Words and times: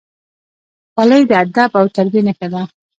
خولۍ 0.93 1.21
د 1.27 1.31
ادب 1.43 1.71
او 1.79 1.85
تربیې 1.95 2.21
نښه 2.27 2.47
ده. 2.53 2.61